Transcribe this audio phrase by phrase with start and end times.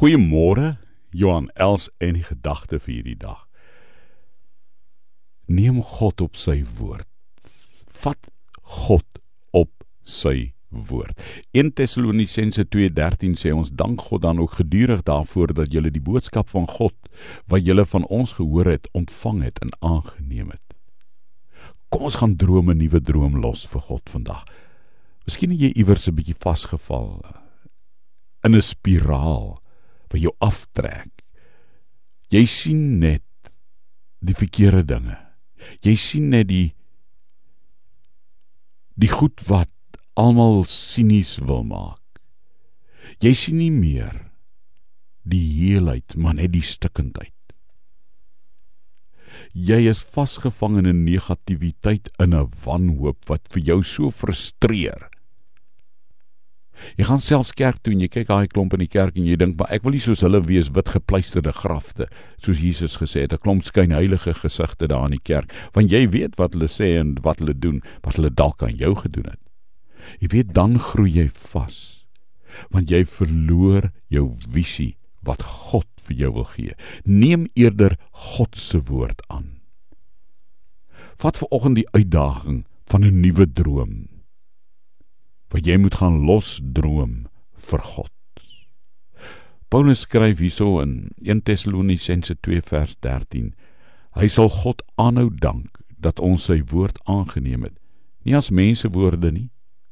[0.00, 0.78] Goeiemôre,
[1.12, 3.42] Johan Els en die gedagte vir hierdie dag.
[5.44, 7.04] Neem God op sy woord.
[8.00, 8.30] Vat
[8.80, 9.20] God
[9.52, 11.20] op sy woord.
[11.52, 16.48] 1 Tessalonisense 2:13 sê ons dank God dan ook gedurig daarvoor dat julle die boodskap
[16.48, 16.96] van God
[17.44, 20.76] wat julle van ons gehoor het, ontvang het en aangeneem het.
[21.92, 24.48] Kom ons gaan droom 'n nuwe droom los vir God vandag.
[25.28, 27.20] Miskien het jy iewers 'n bietjie vasgeval
[28.44, 29.59] in 'n spiraal
[30.10, 31.24] wat jou aftrek.
[32.30, 33.26] Jy sien net
[34.20, 35.16] die verkeerde dinge.
[35.84, 36.70] Jy sien net die
[39.00, 39.70] die goed wat
[40.20, 42.20] almal sinies wil maak.
[43.24, 44.26] Jy sien nie meer
[45.24, 47.34] die heelheid, maar net die stikkindheid.
[49.56, 55.09] Jy is vasgevang in 'n negativiteit in 'n wanhoop wat vir jou so frustreer
[56.96, 59.36] Jy gaan selfs kerk toe en jy kyk daai klomp in die kerk en jy
[59.40, 62.08] dink maar ek wil nie soos hulle wees wit gepleisterde grafte
[62.42, 66.08] soos Jesus gesê het 'n klomp skyn heilige gesigte daar in die kerk want jy
[66.08, 69.40] weet wat hulle sê en wat hulle doen wat hulle dalk aan jou gedoen het.
[70.20, 72.06] Jy weet dan groei jy vas
[72.70, 76.74] want jy verloor jou visie wat God vir jou wil gee.
[77.04, 79.60] Neem eerder God se woord aan.
[81.20, 84.19] Vat ver oggend die uitdaging van 'n nuwe droom
[85.50, 87.26] wat jy moet gaan losdroom
[87.70, 88.12] vir God.
[89.70, 93.52] Paulus skryf hierso in 1 Tessalonisense 2 vers 13:
[94.18, 97.76] Hy sal God aanhou dank dat ons sy woord aangeneem het,
[98.26, 99.50] nie as mense woorde nie,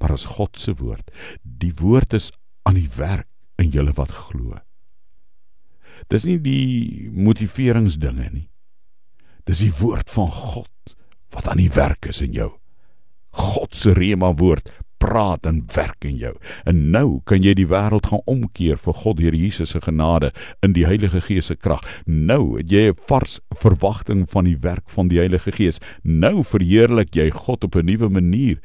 [0.00, 1.10] maar as God se woord.
[1.44, 2.30] Die woord is
[2.66, 3.28] aan die werk
[3.60, 4.58] in julle wat glo.
[6.10, 8.46] Dis nie die motiveringsdinge nie.
[9.46, 10.96] Dis die woord van God
[11.34, 12.50] wat aan die werk is in jou.
[13.36, 16.34] God se rema woord praat en werk in jou.
[16.68, 20.32] En nou kan jy die wêreld gaan omkeer vir God Here Jesus se genade
[20.64, 21.80] in die Heilige Gees se krag.
[22.06, 25.80] Nou het jy 'n vars verwagting van die werk van die Heilige Gees.
[26.02, 28.60] Nou verheerlik jy God op 'n nuwe manier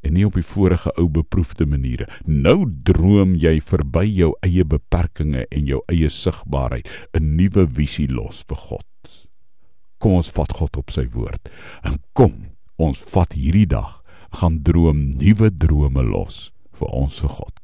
[0.00, 2.08] en nie op die vorige ou beproefde maniere.
[2.24, 8.44] Nou droom jy verby jou eie beperkings en jou eie sigbaarheid, 'n nuwe visie los
[8.48, 8.86] vir God.
[9.98, 11.50] Kom ons vat God op sy woord
[11.84, 13.99] en kom ons vat hierdie dag
[14.30, 17.59] gaan droom nuwe drome los vir ons se God.